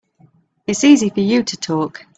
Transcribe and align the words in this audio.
It's 0.65 0.83
easy 0.83 1.09
for 1.11 1.19
you 1.19 1.43
to 1.43 1.57
talk. 1.57 2.03